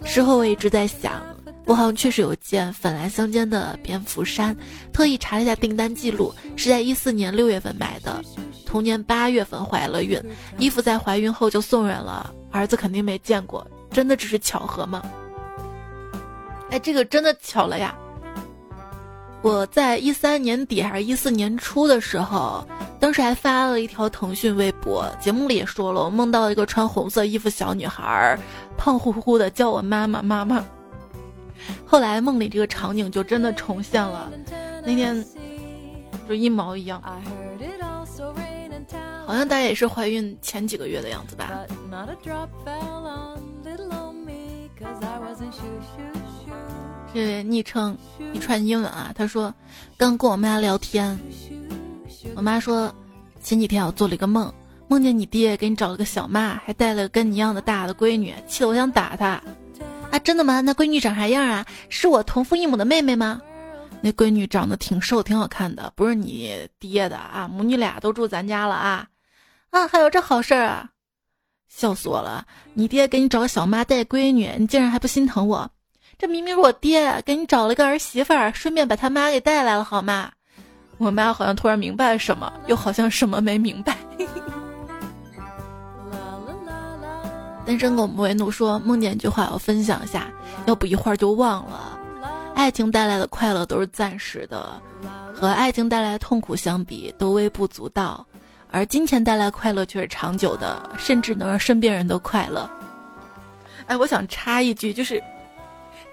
[0.04, 1.22] 事后我一直在想，
[1.66, 4.56] 我好像确实有件粉蓝相间的蝙蝠衫，
[4.92, 8.22] 特意查了一下订单记录，是在一四年六月份买的。
[8.64, 10.20] 同年八月份怀了孕，
[10.58, 12.32] 衣服在怀孕后就送人了。
[12.52, 15.02] 儿子肯定没见过，真的只是巧合吗？
[16.70, 17.94] 哎，这个真的巧了呀！
[19.42, 22.66] 我在一三年底还是一四年初的时候，
[23.00, 28.38] 当时还发了一条腾讯微博，节目里也说了，我梦到一个穿红色衣服小女孩，
[28.76, 30.64] 胖乎乎的叫我妈妈妈妈。
[31.84, 34.30] 后来梦里这个场景就真的重现了，
[34.84, 35.24] 那天
[36.28, 37.02] 就一毛一样。
[39.26, 41.50] 好像大家也是怀孕前几个月的样子吧。
[47.12, 47.96] 这昵称
[48.32, 49.52] 一串英文啊，他说
[49.96, 51.18] 刚跟我妈聊天，
[52.34, 52.94] 我妈说
[53.42, 54.52] 前几天我做了一个梦，
[54.86, 59.42] 梦见你爹给你找了个小妈，还带了跟你一样的大的闺女，气得我想打他。
[60.16, 60.62] 啊，真的吗？
[60.62, 61.66] 那闺女长啥样啊？
[61.90, 63.42] 是我同父异母的妹妹吗？
[64.00, 67.46] 那闺女长得挺瘦，挺好看的，不是你爹的啊。
[67.46, 69.06] 母女俩都住咱家了啊。
[69.70, 70.88] 啊，还有这好事儿啊！
[71.68, 72.46] 笑死我了！
[72.72, 75.70] 你爹给你找个小妈带闺女，你竟然还不心疼我？
[76.16, 80.32] 这明明是我爹给你找了个儿媳妇儿，顺便把他妈给带来了，好吗？
[80.96, 83.98] 我妈好像突然明白了什么，又好像什么没明白。
[87.66, 90.28] 单身狗莫为奴说梦见一句话，要分享一下，
[90.66, 91.98] 要不一会儿就忘了。
[92.54, 94.80] 爱情带来的快乐都是暂时的，
[95.34, 98.24] 和爱情带来的痛苦相比，都微不足道。
[98.70, 102.70] 而金钱带来快乐却是长久的，甚至能让身边人都快乐。
[103.86, 105.22] 哎，我想插一句，就是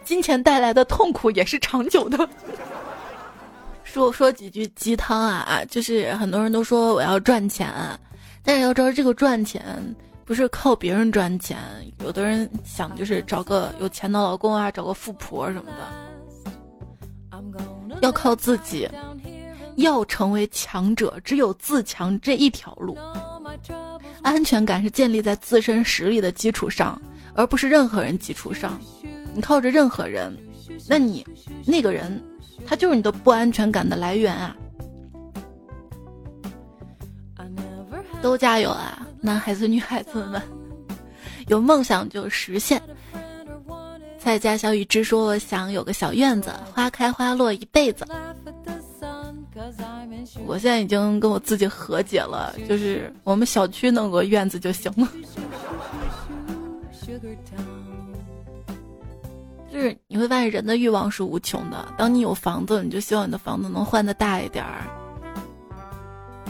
[0.04, 2.28] 金钱带来的痛苦也是长久的。
[3.84, 7.72] 说说几句鸡汤啊，就是很多人都说我要赚钱，
[8.44, 9.64] 但是要知道这个赚钱
[10.26, 11.58] 不是靠别人赚钱，
[12.04, 15.72] 有的人想就是找个有钱的老公啊，找个富婆什么
[17.32, 18.90] 的，要靠自己。
[19.78, 22.96] 要成为强者，只有自强这一条路。
[24.22, 27.02] 安全感是建立在自身实力的基础上，
[27.34, 28.80] 而不是任何人基础上。
[29.34, 30.38] 你靠着任何人，
[30.88, 31.26] 那你
[31.66, 32.24] 那个人，
[32.68, 34.56] 他就是你的不安全感的来源啊！
[38.22, 40.42] 都加油啊，男孩子、女孩子们，
[41.48, 42.82] 有梦想就实现。
[44.20, 48.06] 在家小雨之说：“我想有个小院子，花开花落一辈子。”
[50.46, 55.08] 我现在已经跟我自己和解了，就是我们小区弄个院子就行了。
[59.72, 64.84] 就是你会发现人的欲望是无穷的，当你有房子，你就希望你的房子能换的大一点儿。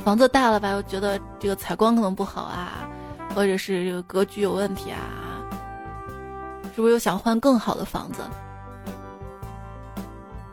[0.04, 2.90] 房子大了吧，又觉得这个采光可能不好啊，
[3.34, 5.46] 或者是这个格局有问题啊，
[6.76, 8.22] 是不是又想换更好的房子？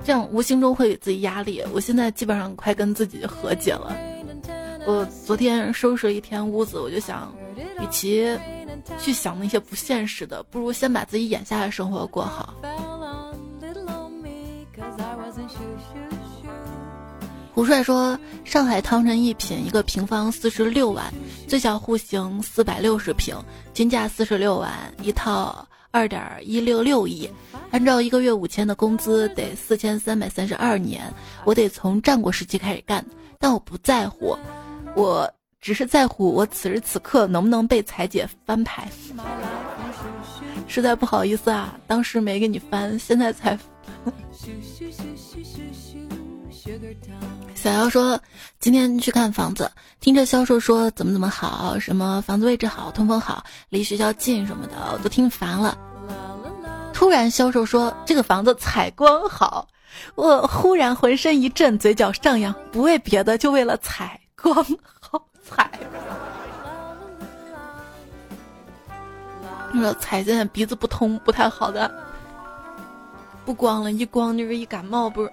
[0.04, 1.62] 这样无形中会给自己压力。
[1.72, 3.94] 我现在基本上快跟自己和解了。
[4.86, 8.38] 我昨天收拾了一天屋子，我就想，与其
[8.98, 12.54] 去想那些不现实的，不如先把自己眼下的生活过好。
[17.60, 21.12] 胡帅说，上海汤臣一品一个平方四十六万，
[21.46, 23.36] 最小户型四百六十平，
[23.74, 25.68] 均价四十六万一套。
[25.90, 27.28] 二点一六六亿，
[27.70, 31.12] 按照一个月五千的工资，得四千三百三十二年。
[31.44, 33.04] 我得从战国时期开始干，
[33.38, 34.34] 但我不在乎，
[34.96, 38.88] 我只是在乎我此时此刻能不能被彩姐翻牌。
[40.66, 43.58] 实在不好意思啊，当时没给你翻，现在才。
[47.62, 48.18] 小妖说，
[48.58, 49.70] 今天去看房子，
[50.00, 55.76] 听着销售说怎么怎么好，什么房子位置好，通风好，离学校近什么的，我都听烦了。
[56.94, 59.68] 突然销售说这个房子采光好，
[60.14, 64.64] 我忽然浑身一震，嘴角上扬，不为别的，就为了采光
[64.98, 65.70] 好采。
[69.70, 71.94] 你 说采现在鼻子不通不太好的，
[73.44, 75.30] 不光了，一光就是一感冒，不是。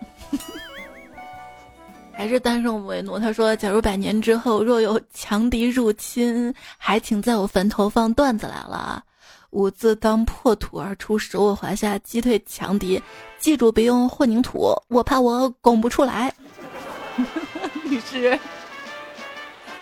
[2.18, 3.20] 还是单身为奴。
[3.20, 9.04] 他说：“假如百年之后若有强敌入侵，还请在我坟头放段子来了。
[9.52, 13.00] 五字当破土而出，手我华夏击退强敌。
[13.38, 16.34] 记住别用混凝土，我怕我拱不出来。
[17.86, 18.38] 你是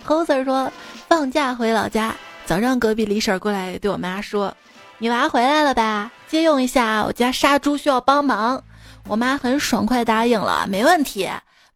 [0.03, 0.69] 猴子说
[1.07, 2.13] 放假回老家，
[2.45, 4.53] 早上隔壁李婶过来对我妈说
[4.99, 6.11] ：“你娃回来了吧？
[6.27, 8.61] 借用一下，我家杀猪需要帮忙。”
[9.07, 11.29] 我妈很爽快答应了，没问题。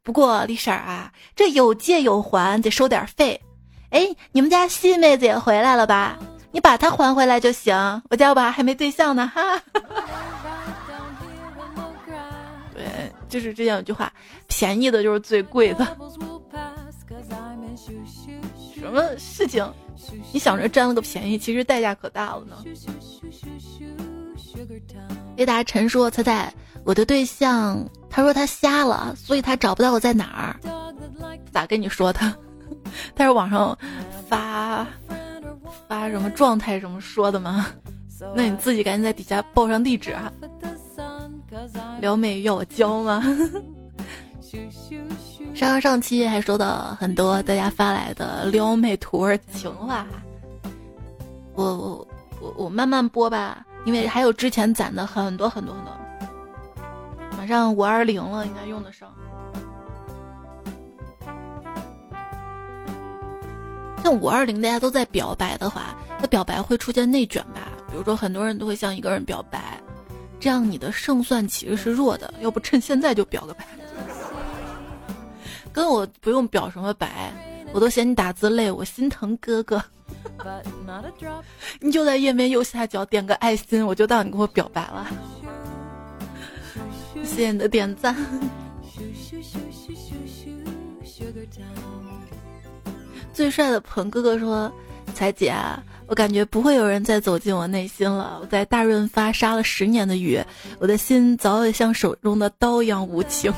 [0.09, 3.39] 不过李婶儿啊，这有借有还，得收点费。
[3.91, 6.17] 哎，你们家细妹子也回来了吧？
[6.51, 7.75] 你把她还回来就行。
[8.09, 9.61] 我家娃还没对象呢，哈。
[12.73, 12.85] 对，
[13.29, 14.11] 就是这样一句话，
[14.47, 15.85] 便宜的就是最贵的。
[18.73, 19.63] 什么事情？
[20.33, 22.57] 你想着占了个便宜，其实代价可大了呢。
[25.37, 26.51] 叶达陈说：“猜猜
[26.83, 30.59] 我的对象，他说他瞎了，所以他找不到我在哪儿。
[31.51, 32.19] 咋跟你说的？
[33.15, 33.77] 他是网上
[34.27, 34.85] 发
[35.87, 37.67] 发什么状态什么说的吗？
[38.35, 40.31] 那你自己赶紧在底下报上地址啊！
[42.01, 43.23] 撩妹要我教吗？
[45.53, 50.05] 上上期还收到很多大家发来的撩妹图儿情话，
[51.53, 52.07] 我我
[52.41, 55.93] 我我慢慢播吧。”因为还有之前攒的很多很多很多，
[57.49, 59.11] 上五二零了，应该用得上。
[64.03, 67.67] 像五二零大家都在表白的话，那表白会出现内卷吧？
[67.89, 69.81] 比如说很多人都会向一个人表白，
[70.39, 72.31] 这样你的胜算其实是弱的。
[72.39, 73.65] 要不趁现在就表个白，
[75.73, 77.33] 跟我不用表什么白，
[77.73, 79.83] 我都嫌你打字累，我心疼哥哥。
[81.81, 85.07] 你就在页面右下角点个爱心，我就当你跟我表白了。
[87.29, 88.15] 谢谢你的点赞。
[93.31, 94.69] 最帅的鹏哥哥说
[95.13, 95.55] ：“彩姐，
[96.07, 98.39] 我感觉不会有人再走进我内心了。
[98.41, 100.43] 我在大润发杀了十年的鱼，
[100.79, 103.53] 我的心早已像手中的刀一样无情。”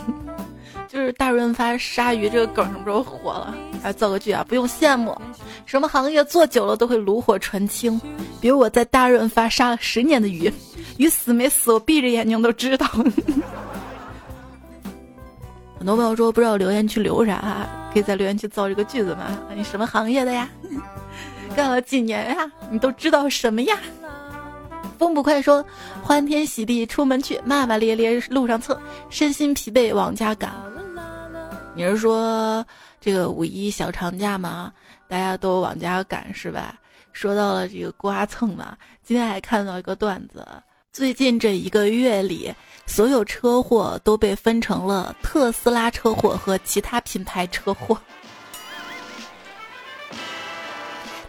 [0.91, 3.55] 就是大润发鲨鱼这个梗什么时候火了？
[3.81, 4.43] 来造个句啊！
[4.45, 5.17] 不用羡慕，
[5.65, 7.97] 什么行业做久了都会炉火纯青。
[8.41, 10.51] 比如我在大润发杀了十年的鱼，
[10.97, 12.85] 鱼死没死，我闭着眼睛都知道。
[15.77, 19.39] 很多朋友说不知道留言区留啥啊，可以在留言区造这个句子吗？
[19.55, 20.49] 你什么行业的呀？
[21.55, 22.51] 干了几年呀？
[22.69, 23.79] 你都知道什么呀？
[24.99, 25.65] 风不快说
[26.03, 28.77] 欢天喜地出门去，骂骂咧咧路上蹭，
[29.09, 30.51] 身心疲惫往家赶。
[31.73, 32.65] 你是说
[32.99, 34.73] 这个五一小长假吗？
[35.07, 36.75] 大家都往家赶是吧？
[37.13, 40.45] 说到了这个刮蹭嘛，今天还看到一个段子，
[40.91, 42.53] 最近这一个月里，
[42.85, 47.97] 所有车祸都被分成了特斯拉车祸和其他品牌车祸。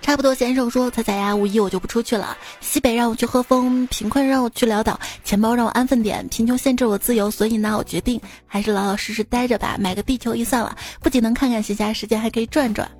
[0.02, 2.36] 差不多，先生说：“彩彩呀，五一我就不出去了。
[2.60, 7.30] 西北让我去喝风，贫困让我去潦倒，钱包让我安分点，贫穷限制我自由。
[7.30, 10.76] 所以呢，我决定还是老老实实待着吧，买个地球仪算了。
[11.00, 12.90] 不仅能看看闲暇时间，还可以转转。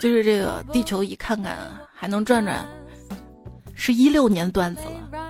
[0.00, 1.56] 就是这个地球仪看看，
[1.94, 2.66] 还能转转。
[3.74, 5.20] 是一六年段子了，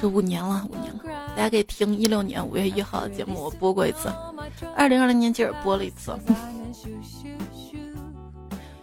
[0.00, 1.00] 这五年了，五年了。
[1.36, 4.12] 大家可以听一六年五月一号的节目，我播过一次。
[4.76, 6.14] 二零二零年今儿播了一次。”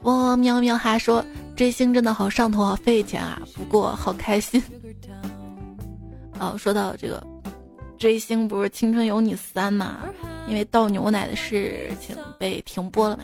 [0.05, 1.25] 汪汪喵喵哈说
[1.55, 3.41] 追星真的好上头，好费钱啊！
[3.55, 4.61] 不过好开心。
[6.39, 7.25] 哦，说到这个
[7.97, 9.97] 追星，不是《青春有你三》嘛？
[10.47, 13.23] 因为倒牛奶的事情被停播了嘛。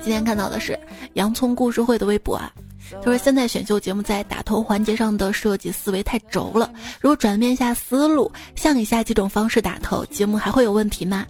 [0.00, 0.78] 今天看到的是
[1.14, 2.52] 洋葱故事会的微博啊，
[2.92, 11.26] 他说现在选秀节目在打头环节上的设计思维太轴了，如果转变一下思路，像以下几种方式打头，节目还会有问题吗？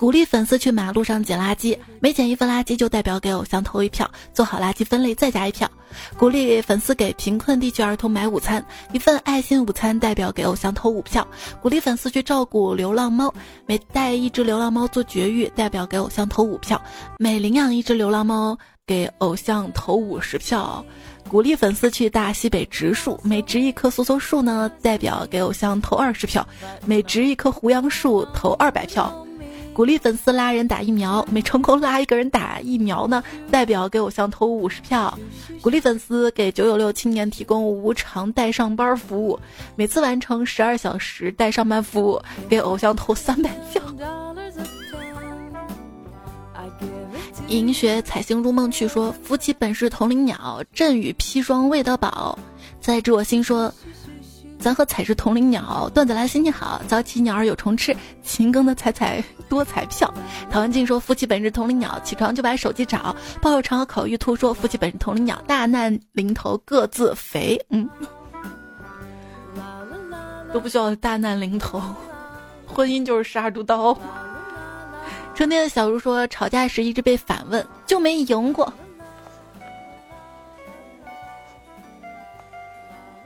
[0.00, 5.70] 鼓励粉丝去马路上捡垃圾，每捡一份垃圾就代表给偶像投一票，做好垃圾分类再加一票。
[6.16, 11.28] 鼓励粉丝给贫困地区儿童买午餐，一份爱心午餐代表给偶像投五票。
[11.60, 13.34] 鼓励粉丝去照顾流浪猫，
[13.66, 16.80] 每带一只流浪猫做绝育，代表给偶像投五票。
[17.18, 20.82] 每领养一只流浪猫，给偶像投五十票。
[21.28, 26.48] 鼓励粉丝去大西北植树，每植一棵梭梭树呢，代表给偶像投二十票。
[26.86, 29.26] 每植一棵胡杨树，投二百票。
[29.72, 35.16] 鼓励粉丝拉人打疫苗，每成功拉一个人打疫苗呢，代表给偶像投五十票。
[35.62, 39.38] 鼓励粉丝给九九六青年提供无偿带上班服务，
[39.76, 43.82] 每次完成十二小时带上班服务，给偶像投三百票。
[47.48, 52.38] 银雪彩星入梦去说：夫妻本是同林鸟，阵雨砒霜未得饱。
[52.80, 53.72] 在知我心说。
[54.60, 55.90] 咱和彩是同林鸟。
[55.94, 57.96] 段子来，心情好，早起鸟儿有虫吃。
[58.22, 60.12] 勤耕的彩彩多彩票。
[60.50, 63.16] 陶文静说：夫妻本是同林鸟，起床就把手机找。
[63.40, 67.58] 鲍有常和口欲兔说：夫妻本是同林鸟，大难临头各自肥。
[67.70, 67.88] 嗯，
[70.52, 71.82] 都不需要大难临头，
[72.66, 73.98] 婚姻就是杀猪刀。
[75.34, 78.70] 春天的小茹说：吵架时一直被反问，就没赢过。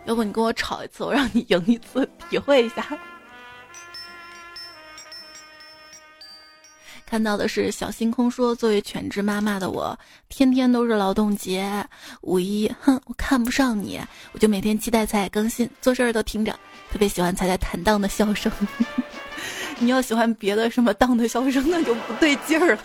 [0.07, 2.87] 要不你跟我吵一次，我让你赢一次，体会一下。
[7.07, 9.97] 看到的是小星空说：“作为全职妈妈的我，
[10.29, 11.87] 天天都是劳动节、
[12.23, 14.01] 五一，哼，我看不上你，
[14.33, 16.53] 我就每天期待彩彩更新，做事儿都听着，
[16.91, 18.51] 特别喜欢彩彩坦荡的笑声。
[19.79, 22.83] 你要喜欢别的什么荡的笑声，那就不对劲儿了。”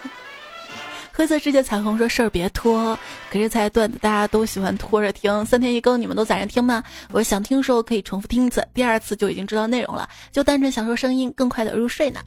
[1.19, 2.97] 灰色世界彩虹说事儿别拖，
[3.29, 6.81] 可是才段子大家都喜欢拖着听，三天一更你们都攒着听吗？
[7.11, 12.21] 我想听的时候可以重复听一次，第二次就已经知道内容了，就单纯享受声音，更快的入睡呢。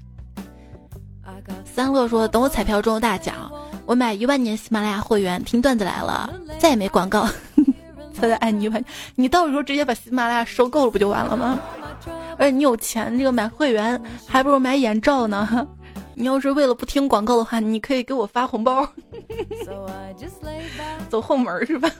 [1.64, 3.50] 三乐说等我彩票中大奖，
[3.86, 7.26] 我买一万年喜马拉雅会员听段子来了，再也没广告。
[8.14, 8.84] 他在爱你一万，
[9.14, 11.58] 你到时候直接把喜马拉雅收购了不就完了吗？
[12.36, 15.66] 而且你有钱，这个买会员还不如买眼罩呢。
[16.14, 18.86] 你要是为了不听广告的话，你可以给我发红包，
[21.08, 21.90] 走后门是吧？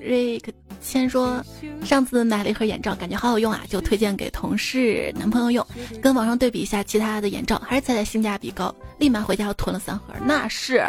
[0.00, 1.42] 瑞克先说，
[1.84, 5.66] 上次买了一盒眼罩，感觉好好用啊，就推荐给同事、男朋友用。
[6.02, 10.04] 跟网上对比一下其他的眼罩，还是猜猜性价比高，立马回家又囤了三盒。
[10.24, 10.84] 那是，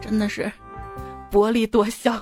[0.00, 0.50] 真的是
[1.30, 2.12] 薄利多销，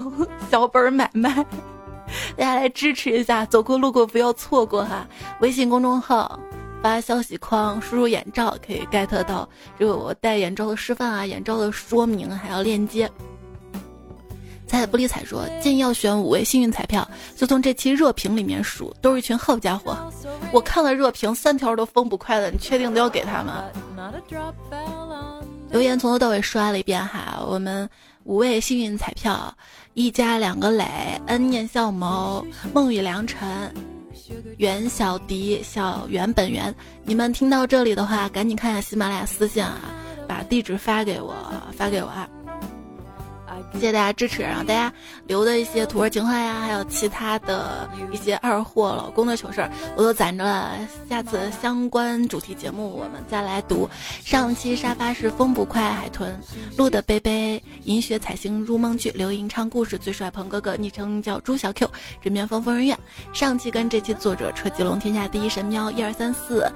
[0.51, 1.45] 小本买卖。
[2.37, 5.07] 大家来支持一下，走过路过不要错过哈。
[5.41, 6.39] 微信公众号。
[6.87, 13.11] 发消息框输入眼罩可以 get 到这个我戴眼罩的示范啊，眼罩的说明还有链接。
[14.69, 19.97] 彩不理睬说建议要选五位幸运彩票，就从这期热评里面数，都是一群好家伙。
[20.53, 23.65] 我看了热评三条都风不快的，你确定都要给他吗？
[25.71, 27.91] 留言从头到尾刷了一遍哈，我们
[28.23, 29.53] 五位幸运彩票，
[29.95, 33.75] 一家两个磊，恩念笑谋，梦与良辰。
[34.59, 36.75] 袁小迪、小袁本袁，
[37.05, 39.79] 你们听到这里的话，赶紧看下喜马拉雅私信啊，
[40.27, 41.35] 把地址发给我，
[41.77, 42.29] 发给我啊。
[43.77, 44.91] 谢谢大家支持，然后大家
[45.27, 50.73] 留的一些土味情话呀，还有其他的一些二货老公的糗事儿，我都攒着了。
[51.11, 53.89] 下次相关主题节目我们再来读。
[54.25, 56.35] 上期沙发是风不快海豚
[56.77, 61.91] 录的杯杯银雪彩星入梦剧刘吟唱故事最帅鹏哥哥昵称叫朱小 Q
[62.23, 62.99] 枕边风疯人院。
[63.35, 66.67] 上期跟这期作者车吉龙天下第一神喵一二三四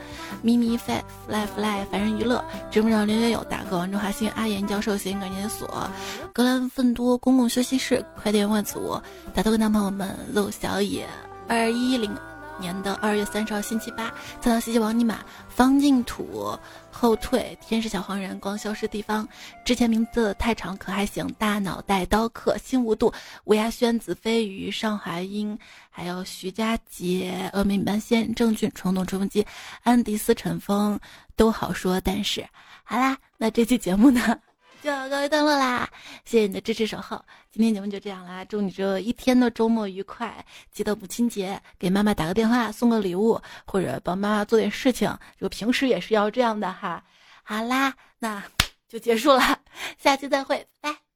[0.43, 5.89] 咪咪 five fly fly 凡人娱乐直播上连连有大哥王中华新阿岩教授谐音感检所
[6.35, 6.90] 格兰芬。
[6.93, 9.01] 多公共休息室，快点万组，
[9.35, 11.07] 打头给男朋友们，陆小野，
[11.49, 12.15] 二一零
[12.59, 15.19] 年的二月三十号星期八，测到西西王尼玛，
[15.49, 16.59] 方净土，
[16.91, 19.27] 后退，天使小黄人，光消失地方，
[19.65, 23.13] 之前名字太长，可还行，大脑袋刀客，心无度，
[23.45, 29.47] 乌鸦轩子飞鱼，上海鹰，还有徐佳杰，峨眉半仙，郑俊，冲动吹风机，
[29.83, 31.01] 安迪斯陈峰，
[31.37, 32.47] 都好说，但是，
[32.85, 34.39] 好啦，那这期节目呢？
[34.83, 35.87] 就要告一段落啦，
[36.25, 37.23] 谢谢你的支持守候。
[37.51, 40.45] 今天节目就这样啦，祝你这一天的周末愉快。
[40.73, 45.15] 记得母亲节给妈妈打个电话，送个礼物，或者帮妈妈做点事情。
[45.39, 47.05] 就平时也是要这样的哈。
[47.43, 48.43] 好啦，那
[48.89, 49.59] 就结束了，
[49.99, 51.10] 下期再会，拜。